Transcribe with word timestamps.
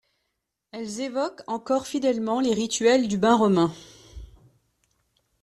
Elles 0.71 1.01
évoquent 1.01 1.43
encore 1.45 1.85
fidèlement 1.85 2.39
les 2.39 2.55
rituels 2.55 3.07
du 3.07 3.19
bain 3.19 3.35
romain. 3.35 3.71